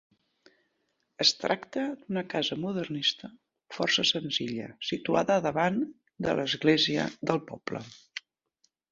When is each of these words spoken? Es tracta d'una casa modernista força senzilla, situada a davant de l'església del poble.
Es 1.23 1.31
tracta 1.41 1.81
d'una 1.97 2.23
casa 2.33 2.55
modernista 2.61 3.29
força 3.79 4.05
senzilla, 4.11 4.69
situada 4.87 5.35
a 5.35 5.43
davant 5.47 5.77
de 6.27 6.33
l'església 6.41 7.05
del 7.33 7.43
poble. 7.51 7.83